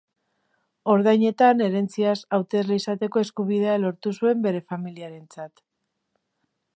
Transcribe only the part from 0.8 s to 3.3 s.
Ordainetan, herentziaz hautesle izateko